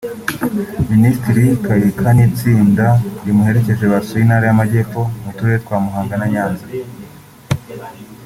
[0.91, 2.87] Minisitiri Kaika n’itisnda
[3.25, 6.65] rimuherekeje basuye Intara y’Amajyepfo mu turere twa Muhanga na Nyanza